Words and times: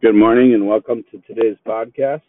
Good 0.00 0.14
morning 0.14 0.54
and 0.54 0.68
welcome 0.68 1.02
to 1.10 1.18
today's 1.26 1.56
podcast. 1.66 2.22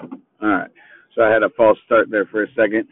All 0.00 0.48
right. 0.48 0.70
So 1.14 1.20
I 1.22 1.28
had 1.28 1.42
a 1.42 1.50
false 1.50 1.76
start 1.84 2.10
there 2.10 2.24
for 2.24 2.42
a 2.42 2.46
second. 2.56 2.88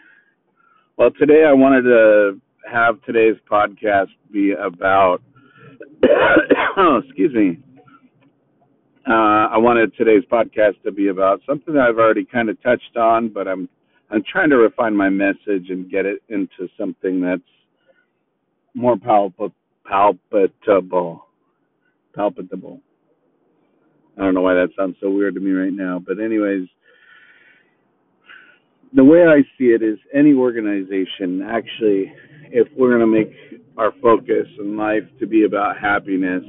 Well, 0.98 1.08
today 1.18 1.44
I 1.48 1.54
wanted 1.54 1.84
to 1.84 2.38
have 2.70 3.00
today's 3.06 3.36
podcast 3.50 4.08
be 4.30 4.52
about, 4.52 5.22
oh, 6.76 7.00
excuse 7.06 7.32
me. 7.32 7.58
Uh, 9.08 9.48
I 9.54 9.56
wanted 9.56 9.96
today's 9.96 10.24
podcast 10.30 10.74
to 10.84 10.92
be 10.92 11.08
about 11.08 11.40
something 11.48 11.72
that 11.72 11.84
I've 11.88 11.96
already 11.96 12.26
kind 12.26 12.50
of 12.50 12.62
touched 12.62 12.98
on, 12.98 13.30
but 13.30 13.48
I'm 13.48 13.70
I'm 14.10 14.22
trying 14.30 14.50
to 14.50 14.58
refine 14.58 14.94
my 14.94 15.08
message 15.08 15.70
and 15.70 15.90
get 15.90 16.04
it 16.04 16.20
into 16.28 16.68
something 16.78 17.22
that's 17.22 17.40
more 18.74 18.98
palpable, 18.98 19.54
palpable, 19.86 21.26
palpable. 22.14 22.82
I 24.18 24.24
don't 24.24 24.34
know 24.34 24.40
why 24.42 24.54
that 24.54 24.70
sounds 24.76 24.96
so 25.00 25.10
weird 25.10 25.34
to 25.34 25.40
me 25.40 25.52
right 25.52 25.72
now, 25.72 26.02
but 26.04 26.18
anyways, 26.18 26.66
the 28.94 29.04
way 29.04 29.24
I 29.24 29.42
see 29.56 29.66
it 29.66 29.82
is 29.82 29.98
any 30.12 30.32
organization 30.34 31.42
actually, 31.42 32.12
if 32.50 32.66
we're 32.76 32.90
going 32.90 33.00
to 33.00 33.06
make 33.06 33.32
our 33.76 33.92
focus 34.02 34.46
in 34.58 34.76
life 34.76 35.04
to 35.20 35.26
be 35.26 35.44
about 35.44 35.78
happiness, 35.78 36.42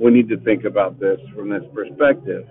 we 0.00 0.10
need 0.10 0.28
to 0.30 0.38
think 0.38 0.64
about 0.64 0.98
this 0.98 1.20
from 1.36 1.50
this 1.50 1.62
perspective. 1.72 2.46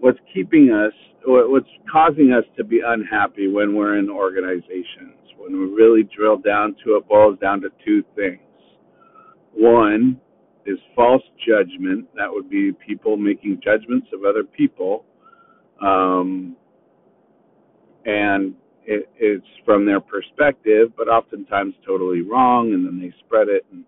What's 0.00 0.18
keeping 0.34 0.70
us, 0.72 0.92
what's 1.24 1.68
causing 1.90 2.32
us 2.32 2.44
to 2.56 2.64
be 2.64 2.80
unhappy 2.84 3.46
when 3.46 3.76
we're 3.76 3.98
in 3.98 4.10
organizations, 4.10 5.14
when 5.36 5.52
we 5.52 5.66
really 5.66 6.08
drill 6.16 6.38
down 6.38 6.74
to 6.84 6.96
it, 6.96 7.06
boils 7.06 7.38
down 7.40 7.60
to 7.60 7.68
two 7.84 8.02
things. 8.16 8.40
One, 9.52 10.20
is 10.68 10.78
false 10.94 11.22
judgment. 11.46 12.06
That 12.14 12.30
would 12.30 12.50
be 12.50 12.72
people 12.72 13.16
making 13.16 13.60
judgments 13.64 14.08
of 14.12 14.24
other 14.24 14.44
people. 14.44 15.04
Um, 15.80 16.56
and 18.04 18.54
it, 18.84 19.08
it's 19.16 19.46
from 19.64 19.86
their 19.86 20.00
perspective, 20.00 20.92
but 20.96 21.08
oftentimes 21.08 21.74
totally 21.86 22.22
wrong, 22.22 22.72
and 22.74 22.86
then 22.86 23.00
they 23.00 23.12
spread 23.24 23.48
it. 23.48 23.64
And 23.72 23.84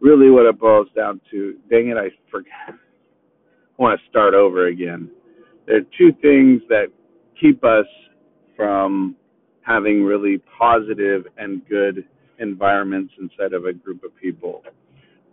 really, 0.00 0.30
what 0.30 0.46
it 0.46 0.58
boils 0.58 0.88
down 0.94 1.20
to, 1.30 1.56
dang 1.70 1.88
it, 1.88 1.96
I 1.96 2.10
forgot. 2.30 2.50
I 2.68 2.72
want 3.78 4.00
to 4.00 4.10
start 4.10 4.34
over 4.34 4.66
again. 4.66 5.10
There 5.66 5.78
are 5.78 5.86
two 5.98 6.12
things 6.20 6.62
that 6.68 6.86
keep 7.40 7.64
us 7.64 7.86
from 8.56 9.16
having 9.62 10.04
really 10.04 10.40
positive 10.58 11.24
and 11.38 11.66
good 11.68 12.06
environments 12.38 13.12
inside 13.18 13.54
of 13.54 13.64
a 13.64 13.72
group 13.72 14.04
of 14.04 14.14
people. 14.16 14.62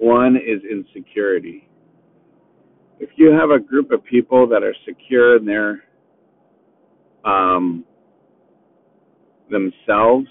One 0.02 0.36
is 0.36 0.64
insecurity. 0.64 1.70
If 3.00 3.10
you 3.18 3.32
have 3.34 3.52
a 3.52 3.60
group 3.60 3.92
of 3.92 4.04
people 4.04 4.48
that 4.48 4.64
are 4.64 4.74
secure 4.84 5.38
in 5.38 5.46
their 5.46 5.84
um, 7.24 7.86
themselves, 9.52 10.26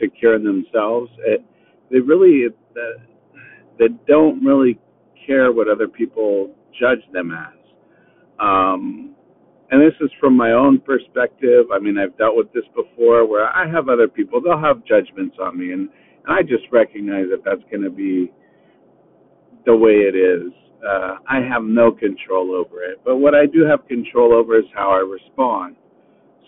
secure 0.00 0.34
in 0.34 0.42
themselves, 0.42 1.08
it, 1.20 1.40
they 1.88 2.00
really 2.00 2.48
they 3.78 3.86
don't 4.08 4.44
really 4.44 4.80
care 5.24 5.52
what 5.52 5.68
other 5.68 5.86
people 5.86 6.52
judge 6.80 6.98
them 7.12 7.30
as. 7.30 7.54
Um, 8.40 9.14
and 9.70 9.80
this 9.80 9.94
is 10.00 10.10
from 10.18 10.36
my 10.36 10.50
own 10.50 10.80
perspective. 10.80 11.66
I 11.72 11.78
mean, 11.78 11.96
I've 11.96 12.18
dealt 12.18 12.36
with 12.36 12.52
this 12.52 12.64
before, 12.74 13.24
where 13.24 13.48
I 13.56 13.70
have 13.70 13.88
other 13.88 14.08
people; 14.08 14.40
they'll 14.40 14.58
have 14.58 14.84
judgments 14.84 15.36
on 15.40 15.56
me, 15.56 15.70
and, 15.70 15.88
and 16.26 16.36
I 16.36 16.42
just 16.42 16.64
recognize 16.72 17.26
that 17.30 17.44
that's 17.44 17.62
going 17.70 17.84
to 17.84 17.90
be 17.90 18.32
the 19.66 19.76
way 19.76 19.92
it 19.92 20.16
is. 20.16 20.52
Uh, 20.86 21.16
I 21.28 21.40
have 21.40 21.62
no 21.62 21.92
control 21.92 22.54
over 22.54 22.82
it. 22.82 22.98
But 23.04 23.16
what 23.16 23.34
I 23.34 23.46
do 23.46 23.64
have 23.64 23.86
control 23.86 24.32
over 24.32 24.58
is 24.58 24.64
how 24.74 24.90
I 24.90 24.98
respond. 24.98 25.76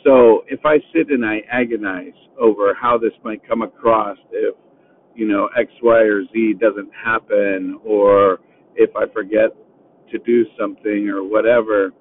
So 0.05 0.44
if 0.49 0.61
I 0.65 0.78
sit 0.93 1.09
and 1.11 1.25
I 1.25 1.41
agonize 1.50 2.12
over 2.38 2.75
how 2.75 2.99
this 2.99 3.12
might 3.22 3.47
come 3.47 3.62
across 3.62 4.19
if, 4.33 4.55
you 5.15 5.27
know, 5.28 5.49
X, 5.59 5.71
Y, 5.83 5.99
or 5.99 6.25
Z 6.33 6.55
doesn't 6.61 6.91
happen, 6.93 7.78
or 7.84 8.41
if 8.75 8.91
I 8.97 9.05
forget 9.12 9.50
to 10.11 10.19
do 10.19 10.44
something 10.59 11.09
or 11.09 11.22
whatever, 11.22 11.93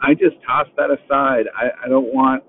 I 0.00 0.14
just 0.14 0.36
toss 0.46 0.66
that 0.76 0.90
aside. 0.90 1.46
I, 1.56 1.86
I 1.86 1.88
don't 1.88 2.12
want 2.12 2.44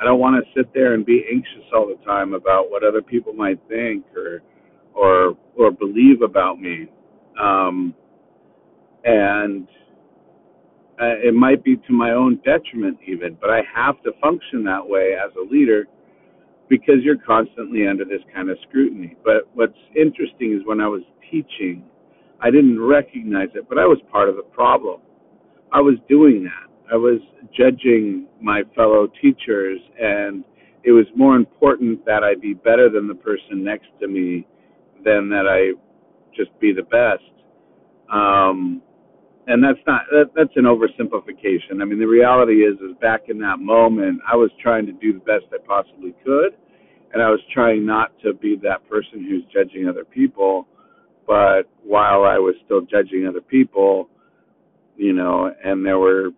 I 0.00 0.04
don't 0.04 0.20
want 0.20 0.42
to 0.42 0.50
sit 0.58 0.72
there 0.72 0.94
and 0.94 1.04
be 1.04 1.24
anxious 1.30 1.68
all 1.74 1.88
the 1.88 2.02
time 2.04 2.32
about 2.32 2.70
what 2.70 2.84
other 2.84 3.02
people 3.02 3.32
might 3.32 3.58
think 3.68 4.06
or 4.16 4.42
or 4.98 5.36
or 5.56 5.70
believe 5.70 6.22
about 6.22 6.60
me, 6.60 6.88
um, 7.40 7.94
and 9.04 9.66
uh, 11.00 11.16
it 11.22 11.34
might 11.34 11.62
be 11.64 11.76
to 11.76 11.92
my 11.92 12.10
own 12.10 12.40
detriment 12.44 12.98
even. 13.06 13.36
But 13.40 13.50
I 13.50 13.62
have 13.74 14.02
to 14.02 14.12
function 14.20 14.64
that 14.64 14.86
way 14.86 15.14
as 15.14 15.30
a 15.36 15.52
leader 15.52 15.86
because 16.68 16.96
you're 17.02 17.18
constantly 17.18 17.86
under 17.86 18.04
this 18.04 18.20
kind 18.34 18.50
of 18.50 18.58
scrutiny. 18.68 19.16
But 19.24 19.48
what's 19.54 19.78
interesting 19.96 20.54
is 20.54 20.66
when 20.66 20.80
I 20.80 20.88
was 20.88 21.02
teaching, 21.30 21.84
I 22.42 22.50
didn't 22.50 22.80
recognize 22.80 23.48
it, 23.54 23.68
but 23.68 23.78
I 23.78 23.86
was 23.86 23.98
part 24.10 24.28
of 24.28 24.36
the 24.36 24.42
problem. 24.42 25.00
I 25.72 25.80
was 25.80 25.94
doing 26.08 26.44
that. 26.44 26.92
I 26.92 26.96
was 26.96 27.20
judging 27.56 28.26
my 28.40 28.62
fellow 28.74 29.08
teachers, 29.20 29.78
and 30.00 30.44
it 30.84 30.92
was 30.92 31.06
more 31.14 31.36
important 31.36 32.04
that 32.06 32.24
I 32.24 32.34
be 32.34 32.54
better 32.54 32.88
than 32.88 33.06
the 33.06 33.14
person 33.14 33.62
next 33.62 33.88
to 34.00 34.08
me 34.08 34.46
than 35.04 35.28
that 35.30 35.46
I 35.48 35.78
just 36.36 36.58
be 36.60 36.72
the 36.72 36.82
best. 36.82 37.22
Um, 38.12 38.82
and 39.46 39.64
that's 39.64 39.78
not 39.86 40.02
that, 40.10 40.30
that's 40.36 40.56
an 40.56 40.64
oversimplification. 40.64 41.80
I 41.80 41.84
mean, 41.84 41.98
the 41.98 42.06
reality 42.06 42.62
is, 42.62 42.74
is 42.80 42.96
back 43.00 43.22
in 43.28 43.38
that 43.38 43.58
moment, 43.58 44.20
I 44.30 44.36
was 44.36 44.50
trying 44.62 44.86
to 44.86 44.92
do 44.92 45.14
the 45.14 45.20
best 45.20 45.44
I 45.52 45.58
possibly 45.66 46.14
could, 46.24 46.56
and 47.12 47.22
I 47.22 47.30
was 47.30 47.40
trying 47.52 47.86
not 47.86 48.12
to 48.22 48.34
be 48.34 48.56
that 48.62 48.86
person 48.88 49.24
who's 49.24 49.44
judging 49.52 49.88
other 49.88 50.04
people. 50.04 50.68
But 51.26 51.62
while 51.82 52.24
I 52.24 52.38
was 52.38 52.54
still 52.64 52.82
judging 52.82 53.26
other 53.26 53.40
people, 53.40 54.08
you 54.96 55.12
know, 55.12 55.50
and 55.64 55.84
there 55.84 55.98
were 55.98 56.30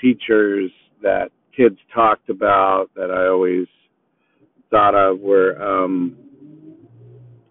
teachers 0.00 0.70
that 1.02 1.30
kids 1.56 1.76
talked 1.94 2.30
about 2.30 2.90
that 2.94 3.10
I 3.10 3.28
always 3.28 3.66
thought 4.70 4.94
of 4.94 5.20
were 5.20 5.60
um, 5.60 6.16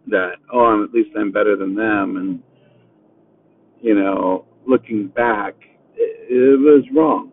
that 0.09 0.33
oh 0.53 0.65
I'm, 0.65 0.83
at 0.83 0.91
least 0.91 1.09
I'm 1.17 1.31
better 1.31 1.55
than 1.55 1.75
them. 1.75 2.17
And 2.17 2.43
you 3.81 3.95
know 3.95 4.45
looking 4.67 5.07
back 5.07 5.55
it, 5.95 6.31
it 6.31 6.59
was 6.59 6.83
wrong. 6.95 7.31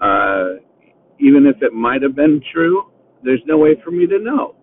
Uh, 0.00 0.60
even 1.18 1.46
if 1.46 1.62
it 1.62 1.72
might 1.72 2.02
have 2.02 2.14
been 2.14 2.42
true 2.52 2.90
there's 3.22 3.42
no 3.46 3.58
way 3.58 3.76
for 3.82 3.90
me 3.90 4.06
to 4.06 4.18
know. 4.18 4.54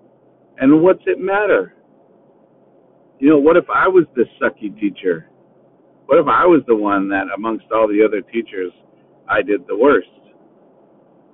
And 0.58 0.82
what's 0.82 1.04
it 1.06 1.20
matter? 1.20 1.74
You 3.20 3.30
know 3.30 3.40
what 3.40 3.58
if 3.58 3.66
I 3.74 3.88
was 3.88 4.06
the 4.16 4.26
sucky 4.42 4.78
teacher? 4.80 5.28
What 6.06 6.20
if 6.20 6.28
I 6.28 6.46
was 6.46 6.62
the 6.68 6.76
one 6.76 7.10
that 7.10 7.26
amongst 7.36 7.66
all 7.72 7.88
the 7.88 8.04
other 8.06 8.22
teachers 8.22 8.72
I 9.30 9.42
did 9.42 9.66
the 9.68 9.78
worst? 9.78 10.08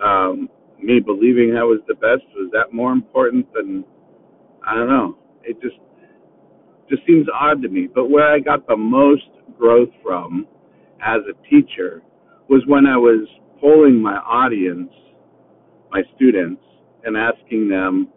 Um, 0.03 0.49
me 0.81 0.99
believing 0.99 1.55
I 1.57 1.63
was 1.63 1.79
the 1.87 1.95
best 1.95 2.23
was 2.35 2.49
that 2.53 2.73
more 2.73 2.91
important 2.91 3.51
than 3.53 3.83
I 4.65 4.75
don't 4.75 4.87
know 4.87 5.17
it 5.43 5.61
just 5.61 5.75
just 6.89 7.05
seems 7.05 7.27
odd 7.33 7.61
to 7.61 7.69
me. 7.69 7.87
But 7.93 8.09
where 8.09 8.31
I 8.31 8.39
got 8.39 8.67
the 8.67 8.77
most 8.77 9.29
growth 9.57 9.89
from 10.03 10.47
as 11.05 11.21
a 11.29 11.49
teacher 11.49 12.01
was 12.49 12.63
when 12.67 12.85
I 12.85 12.97
was 12.97 13.27
polling 13.61 14.01
my 14.01 14.15
audience, 14.17 14.91
my 15.91 16.01
students, 16.15 16.61
and 17.03 17.15
asking 17.15 17.69
them, 17.69 18.09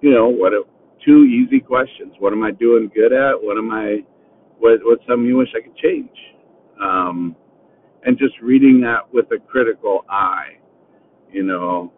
you 0.00 0.12
know, 0.12 0.28
what 0.28 0.52
two 1.04 1.24
easy 1.24 1.60
questions. 1.60 2.14
What 2.18 2.32
am 2.32 2.42
I 2.42 2.50
doing 2.52 2.90
good 2.94 3.12
at? 3.12 3.34
What 3.34 3.58
am 3.58 3.70
I 3.70 3.98
what 4.58 4.78
what's 4.82 5.02
something 5.08 5.26
you 5.26 5.36
wish 5.36 5.48
I 5.56 5.60
could 5.60 5.76
change? 5.76 6.10
Um, 6.80 7.36
and 8.04 8.18
just 8.18 8.34
reading 8.42 8.80
that 8.82 9.12
with 9.12 9.26
a 9.32 9.38
critical 9.38 10.04
eye, 10.08 10.58
you 11.30 11.42
know, 11.42 11.92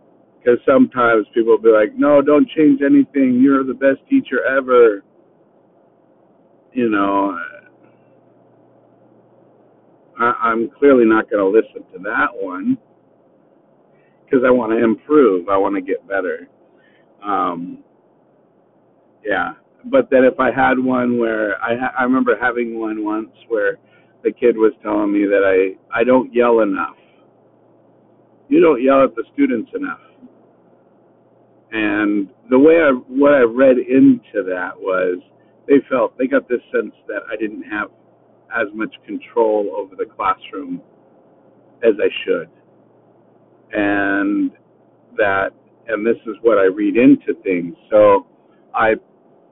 because 0.44 0.58
sometimes 0.66 1.26
people 1.34 1.52
will 1.52 1.58
be 1.58 1.70
like, 1.70 1.94
"No, 1.96 2.20
don't 2.20 2.48
change 2.50 2.80
anything. 2.82 3.40
You're 3.40 3.64
the 3.64 3.74
best 3.74 4.00
teacher 4.08 4.44
ever." 4.44 5.02
You 6.72 6.90
know, 6.90 7.38
I, 10.18 10.32
I'm 10.42 10.70
clearly 10.78 11.04
not 11.04 11.30
going 11.30 11.40
to 11.40 11.48
listen 11.58 11.82
to 11.92 11.98
that 12.04 12.28
one 12.32 12.76
because 14.24 14.44
I 14.46 14.50
want 14.50 14.72
to 14.72 14.82
improve. 14.82 15.48
I 15.48 15.56
want 15.56 15.74
to 15.76 15.80
get 15.80 16.06
better. 16.08 16.48
Um, 17.24 17.78
yeah, 19.24 19.52
but 19.86 20.08
then 20.10 20.24
if 20.24 20.38
I 20.40 20.50
had 20.50 20.78
one 20.78 21.18
where 21.18 21.62
I 21.62 21.76
ha- 21.76 21.94
I 21.98 22.04
remember 22.04 22.36
having 22.40 22.78
one 22.78 23.04
once 23.04 23.30
where 23.48 23.78
the 24.22 24.32
kid 24.32 24.56
was 24.56 24.72
telling 24.82 25.12
me 25.12 25.26
that 25.26 25.42
I 25.44 25.98
I 25.98 26.04
don't 26.04 26.32
yell 26.34 26.60
enough. 26.60 26.96
You 28.48 28.60
don't 28.60 28.82
yell 28.82 29.02
at 29.04 29.14
the 29.14 29.24
students 29.32 29.70
enough. 29.74 30.00
And 31.74 32.28
the 32.50 32.58
way 32.58 32.76
I 32.76 32.92
what 33.08 33.34
I 33.34 33.40
read 33.40 33.78
into 33.78 34.44
that 34.48 34.78
was 34.78 35.18
they 35.66 35.80
felt 35.90 36.16
they 36.16 36.28
got 36.28 36.48
this 36.48 36.60
sense 36.72 36.94
that 37.08 37.22
I 37.28 37.34
didn't 37.36 37.64
have 37.64 37.88
as 38.54 38.68
much 38.74 38.94
control 39.04 39.74
over 39.76 39.96
the 39.96 40.04
classroom 40.04 40.80
as 41.82 41.94
I 41.98 42.08
should. 42.24 42.48
And 43.72 44.52
that, 45.16 45.50
and 45.88 46.06
this 46.06 46.16
is 46.26 46.36
what 46.42 46.58
I 46.58 46.66
read 46.66 46.96
into 46.96 47.34
things. 47.42 47.74
So 47.90 48.26
I 48.72 48.94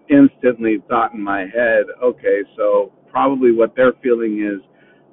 instantly 0.09 0.79
thought 0.89 1.15
in 1.15 1.21
my 1.21 1.41
head, 1.41 1.87
okay, 2.01 2.43
so 2.57 2.93
probably 3.11 3.51
what 3.51 3.75
they're 3.75 3.95
feeling 4.01 4.47
is 4.47 4.63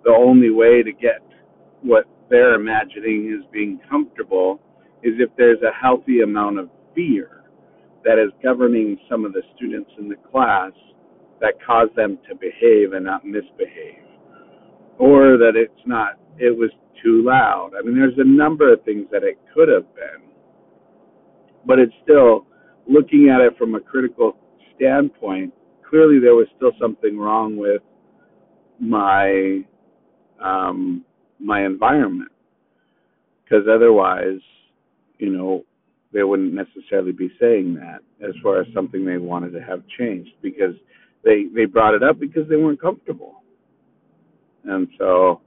the 0.04 0.12
only 0.12 0.52
way 0.52 0.84
to 0.84 0.92
get 0.92 1.24
what 1.82 2.06
they're 2.30 2.54
imagining 2.54 3.36
is 3.36 3.44
being 3.52 3.80
comfortable 3.90 4.60
is 5.02 5.14
if 5.18 5.30
there's 5.38 5.62
a 5.64 5.74
healthy 5.74 6.22
amount 6.22 6.60
of 6.60 6.70
fear 7.00 7.44
that 8.04 8.18
is 8.20 8.32
governing 8.44 8.98
some 9.10 9.26
of 9.26 9.34
the 9.34 9.42
students 9.56 9.92
in 9.98 10.10
the 10.10 10.16
class 10.32 10.72
that 11.40 11.54
cause 11.66 11.90
them 11.96 12.18
to 12.28 12.36
behave 12.36 12.94
and 12.94 13.06
not 13.06 13.26
misbehave. 13.26 14.04
Or 14.98 15.38
that 15.38 15.54
it's 15.56 15.86
not 15.86 16.20
it 16.38 16.58
was 16.58 16.72
too 17.04 17.24
loud. 17.24 17.72
I 17.78 17.82
mean 17.82 17.96
there's 17.96 18.18
a 18.18 18.28
number 18.28 18.74
of 18.74 18.84
things 18.84 19.08
that 19.12 19.24
it 19.24 19.38
could 19.54 19.70
have 19.70 19.86
been 19.96 20.30
but 21.66 21.80
it's 21.80 21.94
still 22.04 22.46
looking 22.88 23.30
at 23.30 23.42
it 23.42 23.58
from 23.58 23.76
a 23.76 23.80
critical 23.80 24.38
standpoint 24.76 25.54
clearly 25.90 26.20
there 26.20 26.36
was 26.36 26.48
still 26.56 26.72
something 26.80 27.18
wrong 27.18 27.58
with 27.58 27.82
my 28.80 29.62
um 30.42 31.04
my 31.40 31.66
environment. 31.66 32.32
Because 33.44 33.66
otherwise 33.74 34.40
you 35.18 35.30
know 35.30 35.64
they 36.14 36.24
wouldn't 36.24 36.54
necessarily 36.54 37.12
be 37.12 37.30
saying 37.40 37.76
that 37.76 38.00
as 38.28 38.34
far 38.42 38.60
as 38.62 38.68
something 38.74 39.06
they 39.06 39.18
wanted 39.18 39.52
to 39.52 39.62
have 39.62 39.84
changed 39.98 40.32
because 40.42 40.76
they 41.24 41.46
they 41.56 41.66
brought 41.66 41.94
it 41.94 42.04
up 42.04 42.20
because 42.20 42.48
they 42.50 42.56
weren't 42.56 42.82
comfortable. 42.82 43.44
And 44.64 44.88
so 44.98 45.42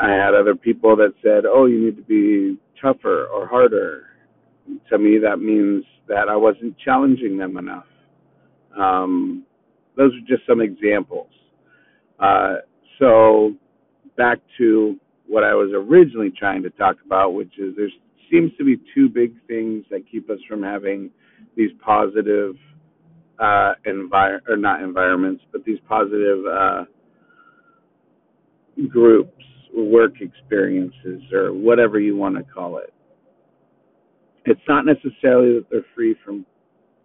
i 0.00 0.08
had 0.08 0.34
other 0.34 0.54
people 0.54 0.96
that 0.96 1.12
said 1.22 1.44
oh 1.46 1.66
you 1.66 1.84
need 1.84 1.96
to 1.96 2.02
be 2.02 2.58
tougher 2.80 3.26
or 3.26 3.46
harder. 3.46 4.06
To 4.90 4.98
me 4.98 5.18
that 5.18 5.38
means 5.38 5.84
that 6.08 6.28
i 6.28 6.36
wasn't 6.36 6.76
challenging 6.78 7.36
them 7.36 7.56
enough. 7.56 7.86
Um, 8.78 9.44
those 9.96 10.12
are 10.14 10.26
just 10.26 10.46
some 10.46 10.60
examples. 10.60 11.28
Uh, 12.18 12.56
so 12.98 13.54
back 14.16 14.38
to 14.58 14.98
what 15.26 15.44
I 15.44 15.54
was 15.54 15.70
originally 15.74 16.30
trying 16.30 16.62
to 16.62 16.70
talk 16.70 16.96
about, 17.04 17.34
which 17.34 17.58
is 17.58 17.74
there 17.76 17.88
seems 18.30 18.52
to 18.58 18.64
be 18.64 18.80
two 18.94 19.08
big 19.08 19.34
things 19.46 19.84
that 19.90 20.02
keep 20.10 20.30
us 20.30 20.38
from 20.48 20.62
having 20.62 21.10
these 21.56 21.70
positive 21.84 22.54
uh, 23.38 23.72
envir 23.86 24.38
or 24.48 24.56
not 24.56 24.82
environments, 24.82 25.42
but 25.52 25.64
these 25.64 25.78
positive 25.88 26.44
uh, 26.46 26.84
groups, 28.88 29.44
work 29.74 30.20
experiences, 30.20 31.22
or 31.32 31.52
whatever 31.52 31.98
you 32.00 32.16
want 32.16 32.36
to 32.36 32.42
call 32.42 32.78
it. 32.78 32.92
It's 34.44 34.60
not 34.68 34.84
necessarily 34.84 35.54
that 35.54 35.66
they're 35.70 35.86
free 35.94 36.16
from 36.24 36.44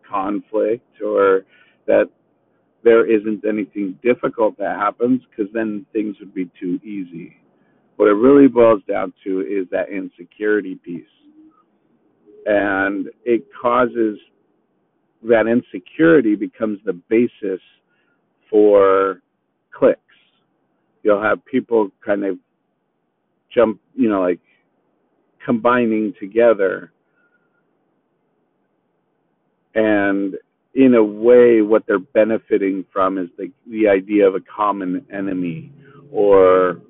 conflict 0.10 1.02
or 1.02 1.46
that 1.86 2.10
there 2.84 3.06
isn't 3.06 3.44
anything 3.46 4.00
difficult 4.04 4.58
that 4.58 4.78
happens 4.78 5.22
because 5.30 5.52
then 5.54 5.86
things 5.94 6.16
would 6.19 6.34
be 6.34 6.50
too 6.60 6.80
easy. 6.84 7.36
What 7.97 8.07
it 8.07 8.13
really 8.13 8.47
boils 8.47 8.81
down 8.88 9.11
to 9.23 9.41
is 9.41 9.67
that 9.71 9.89
insecurity 9.89 10.75
piece. 10.75 11.03
And 12.45 13.09
it 13.25 13.45
causes 13.59 14.17
that 15.23 15.47
insecurity 15.47 16.35
becomes 16.35 16.79
the 16.85 16.94
basis 16.94 17.59
for 18.49 19.21
cliques. 19.73 19.99
You'll 21.03 21.21
have 21.21 21.44
people 21.45 21.89
kind 22.05 22.23
of 22.23 22.38
jump, 23.53 23.81
you 23.95 24.09
know, 24.09 24.21
like 24.21 24.39
combining 25.44 26.13
together. 26.19 26.91
And 29.73 30.35
in 30.75 30.94
a 30.94 31.03
way, 31.03 31.61
what 31.61 31.85
they're 31.88 31.97
benefiting 31.97 32.85
from 32.94 33.17
is 33.17 33.29
the 33.38 33.51
the 33.69 33.88
idea 33.88 34.27
of 34.27 34.35
a 34.35 34.39
common 34.41 35.05
enemy, 35.11 35.71
or 36.11 36.81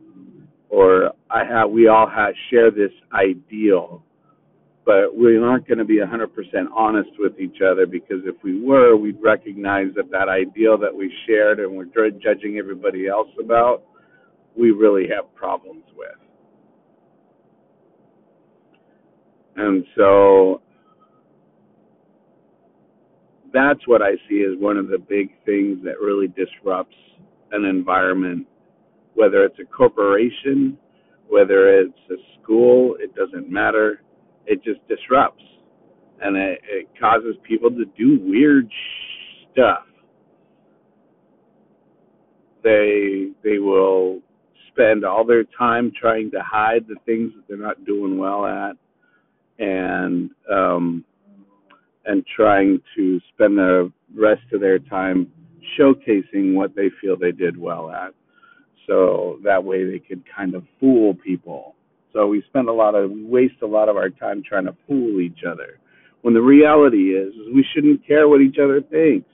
or 0.70 1.12
I 1.30 1.44
have 1.46 1.70
we 1.70 1.88
all 1.88 2.10
have 2.10 2.34
share 2.50 2.72
this 2.72 2.92
ideal, 3.14 4.04
but 4.86 5.16
we 5.16 5.38
aren't 5.38 5.68
going 5.68 5.78
to 5.78 5.86
be 5.86 6.00
100% 6.00 6.28
honest 6.76 7.10
with 7.20 7.40
each 7.40 7.58
other 7.62 7.86
because 7.86 8.22
if 8.26 8.36
we 8.44 8.62
were, 8.62 8.96
we'd 8.96 9.22
recognize 9.22 9.88
that 9.96 10.12
that 10.12 10.30
ideal 10.30 10.78
that 10.78 10.96
we 10.96 11.14
shared 11.28 11.60
and 11.60 11.76
we're 11.76 11.86
judging 12.12 12.58
everybody 12.58 13.08
else 13.08 13.30
about, 13.44 13.84
we 14.58 14.72
really 14.72 15.08
have 15.08 15.34
problems 15.36 15.84
with. 15.96 16.10
And 19.58 19.84
so 19.96 20.62
that's 23.54 23.88
what 23.88 24.02
I 24.02 24.12
see 24.30 24.46
as 24.50 24.60
one 24.60 24.78
of 24.78 24.88
the 24.88 25.00
big 25.00 25.32
things 25.46 25.84
that 25.84 26.00
really 26.00 26.28
disrupts 26.28 26.96
an 27.52 27.66
environment, 27.66 28.46
whether 29.18 29.44
it's 29.44 29.60
a 29.60 29.66
corporation, 29.66 30.78
whether 31.28 31.80
it's 31.82 32.00
a 32.10 32.16
school, 32.42 32.96
it 33.00 33.14
doesn't 33.16 33.52
matter. 33.52 34.02
It 34.46 34.64
just 34.64 34.80
disrupts 34.88 35.44
and 36.22 36.36
it, 36.36 36.62
it 36.68 36.88
causes 37.00 37.36
people 37.44 37.70
to 37.70 37.86
do 37.98 38.20
weird 38.24 38.70
stuff. 39.52 39.84
They 42.64 43.30
they 43.44 43.60
will 43.60 44.20
spend 44.72 45.06
all 45.06 45.26
their 45.26 45.44
time 45.58 45.92
trying 46.00 46.32
to 46.32 46.40
hide 46.42 46.86
the 46.88 46.96
things 47.06 47.32
that 47.36 47.44
they're 47.48 47.58
not 47.58 47.86
doing 47.86 48.18
well 48.18 48.46
at, 48.46 48.76
and 49.60 50.32
um, 50.52 51.06
and 52.06 52.26
trying 52.36 52.82
to 52.96 53.20
spend 53.34 53.58
the 53.58 53.92
rest 54.16 54.42
of 54.54 54.62
their 54.62 54.80
time 54.80 55.32
showcasing 55.80 56.56
what 56.56 56.76
they 56.76 56.90
feel 57.02 57.18
they 57.18 57.32
did 57.32 57.58
well 57.58 57.92
at. 57.92 58.14
So 58.88 59.40
that 59.44 59.64
way 59.64 59.90
they 59.90 60.00
could 60.00 60.24
kind 60.34 60.56
of 60.56 60.64
fool 60.80 61.14
people. 61.14 61.76
So 62.14 62.28
we 62.28 62.42
spend 62.48 62.70
a 62.70 62.74
lot 62.74 62.96
of, 62.96 63.12
we 63.12 63.24
waste 63.24 63.62
a 63.62 63.68
lot 63.68 63.90
of 63.90 63.98
our 63.98 64.10
time 64.10 64.42
trying 64.48 64.66
to 64.66 64.76
fool 64.88 65.20
each 65.20 65.40
other. 65.50 65.80
When 66.22 66.34
the 66.34 66.42
reality 66.42 67.16
is, 67.16 67.34
is 67.34 67.54
we 67.54 67.66
shouldn't 67.74 68.06
care 68.08 68.28
what 68.28 68.42
each 68.42 68.58
other 68.64 68.82
thinks. 68.82 69.30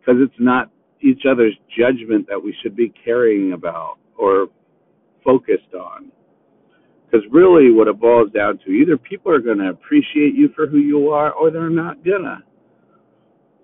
Because 0.00 0.22
it's 0.22 0.40
not 0.40 0.70
each 1.02 1.22
other's 1.30 1.56
judgment 1.76 2.26
that 2.28 2.42
we 2.42 2.54
should 2.62 2.74
be 2.74 2.92
caring 3.04 3.52
about 3.52 3.98
or 4.16 4.48
focused 5.24 5.74
on. 5.74 6.10
Because 7.04 7.26
really, 7.30 7.70
what 7.72 7.88
it 7.88 7.98
boils 7.98 8.30
down 8.32 8.58
to, 8.64 8.70
either 8.70 8.96
people 8.96 9.32
are 9.32 9.40
going 9.40 9.58
to 9.58 9.70
appreciate 9.70 10.34
you 10.34 10.50
for 10.54 10.66
who 10.66 10.78
you 10.78 11.08
are, 11.08 11.32
or 11.32 11.50
they're 11.50 11.70
not 11.70 12.04
gonna. 12.04 12.42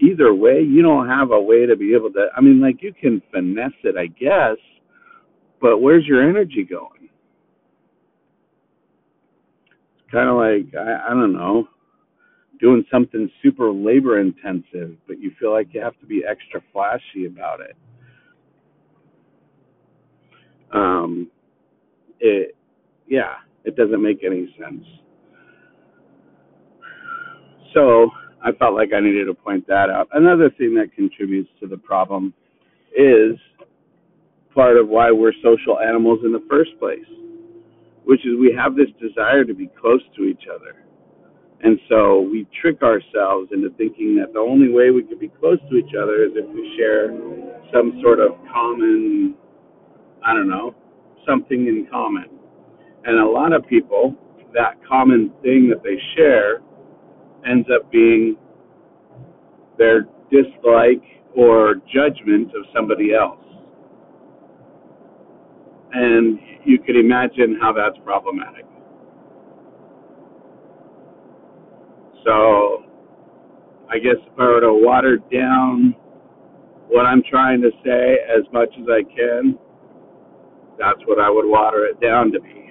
Either 0.00 0.34
way, 0.34 0.60
you 0.60 0.82
don't 0.82 1.08
have 1.08 1.30
a 1.30 1.40
way 1.40 1.66
to 1.66 1.76
be 1.76 1.94
able 1.94 2.10
to. 2.12 2.26
I 2.36 2.40
mean, 2.40 2.60
like 2.60 2.82
you 2.82 2.92
can 2.92 3.22
finesse 3.32 3.72
it, 3.84 3.96
I 3.96 4.06
guess, 4.06 4.56
but 5.60 5.78
where's 5.78 6.06
your 6.06 6.28
energy 6.28 6.66
going? 6.68 7.08
It's 9.96 10.10
kind 10.10 10.28
of 10.28 10.36
like 10.36 10.74
I, 10.74 11.06
I 11.06 11.10
don't 11.10 11.32
know, 11.32 11.68
doing 12.60 12.84
something 12.90 13.30
super 13.42 13.70
labor 13.70 14.20
intensive, 14.20 14.96
but 15.06 15.20
you 15.20 15.30
feel 15.38 15.52
like 15.52 15.68
you 15.72 15.80
have 15.80 15.98
to 16.00 16.06
be 16.06 16.22
extra 16.28 16.60
flashy 16.72 17.26
about 17.26 17.60
it. 17.60 17.76
Um, 20.72 21.30
it 22.20 22.56
yeah, 23.06 23.34
it 23.64 23.76
doesn't 23.76 24.02
make 24.02 24.24
any 24.24 24.54
sense. 24.58 24.84
So 27.74 28.10
I 28.44 28.52
felt 28.52 28.74
like 28.74 28.90
I 28.94 29.00
needed 29.00 29.24
to 29.24 29.34
point 29.34 29.66
that 29.68 29.88
out. 29.88 30.08
Another 30.12 30.50
thing 30.50 30.74
that 30.74 30.94
contributes 30.94 31.48
to 31.60 31.66
the 31.66 31.78
problem 31.78 32.34
is 32.96 33.38
part 34.54 34.76
of 34.76 34.86
why 34.88 35.10
we're 35.10 35.32
social 35.42 35.80
animals 35.80 36.20
in 36.24 36.32
the 36.32 36.44
first 36.48 36.70
place, 36.78 37.08
which 38.04 38.20
is 38.20 38.38
we 38.38 38.54
have 38.56 38.76
this 38.76 38.88
desire 39.00 39.44
to 39.44 39.54
be 39.54 39.70
close 39.80 40.02
to 40.16 40.24
each 40.24 40.44
other. 40.54 40.84
And 41.62 41.80
so 41.88 42.20
we 42.20 42.46
trick 42.60 42.82
ourselves 42.82 43.48
into 43.50 43.70
thinking 43.78 44.14
that 44.16 44.34
the 44.34 44.40
only 44.40 44.68
way 44.68 44.90
we 44.90 45.02
can 45.02 45.18
be 45.18 45.28
close 45.40 45.58
to 45.70 45.76
each 45.76 45.94
other 45.96 46.24
is 46.24 46.32
if 46.34 46.46
we 46.52 46.76
share 46.76 47.08
some 47.72 47.98
sort 48.02 48.20
of 48.20 48.32
common, 48.52 49.34
I 50.22 50.34
don't 50.34 50.50
know, 50.50 50.74
something 51.26 51.66
in 51.66 51.88
common. 51.90 52.26
And 53.04 53.18
a 53.18 53.26
lot 53.26 53.54
of 53.54 53.66
people, 53.66 54.14
that 54.52 54.76
common 54.86 55.32
thing 55.42 55.70
that 55.70 55.82
they 55.82 55.96
share 56.14 56.60
ends 57.48 57.68
up 57.74 57.90
being 57.90 58.36
their 59.78 60.06
dislike 60.30 61.02
or 61.36 61.76
judgment 61.92 62.48
of 62.48 62.64
somebody 62.74 63.14
else. 63.14 63.38
And 65.92 66.38
you 66.64 66.78
can 66.80 66.96
imagine 66.96 67.58
how 67.60 67.72
that's 67.72 67.96
problematic. 68.04 68.64
So, 72.24 72.84
I 73.90 73.98
guess 73.98 74.16
if 74.26 74.38
I 74.38 74.44
were 74.44 74.60
to 74.60 74.72
water 74.72 75.18
down 75.32 75.94
what 76.88 77.06
I'm 77.06 77.22
trying 77.28 77.60
to 77.62 77.70
say 77.84 78.18
as 78.28 78.44
much 78.52 78.70
as 78.80 78.86
I 78.88 79.02
can, 79.02 79.58
that's 80.78 81.00
what 81.06 81.20
I 81.20 81.30
would 81.30 81.46
water 81.46 81.86
it 81.86 82.00
down 82.00 82.32
to 82.32 82.40
be. 82.40 82.63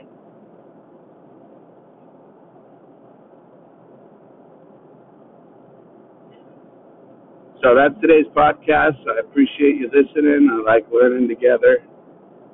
So 7.64 7.74
that's 7.74 7.96
today's 8.02 8.26
podcast. 8.36 9.00
I 9.08 9.22
appreciate 9.22 9.78
you 9.78 9.88
listening. 9.88 10.50
I 10.52 10.62
like 10.70 10.86
learning 10.92 11.30
together, 11.30 11.78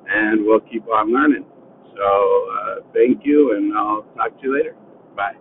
and 0.08 0.46
we'll 0.46 0.60
keep 0.60 0.86
on 0.86 1.12
learning. 1.12 1.44
So 1.96 2.46
uh, 2.54 2.74
thank 2.94 3.22
you, 3.24 3.56
and 3.56 3.76
I'll 3.76 4.06
talk 4.14 4.40
to 4.40 4.46
you 4.46 4.56
later. 4.56 4.76
Bye. 5.16 5.34